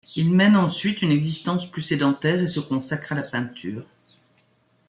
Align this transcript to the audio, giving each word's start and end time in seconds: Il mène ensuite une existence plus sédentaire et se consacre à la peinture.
Il 0.15 0.31
mène 0.31 0.55
ensuite 0.55 1.03
une 1.03 1.11
existence 1.11 1.69
plus 1.69 1.83
sédentaire 1.83 2.41
et 2.41 2.47
se 2.47 2.59
consacre 2.59 3.11
à 3.11 3.15
la 3.17 3.21
peinture. 3.21 3.85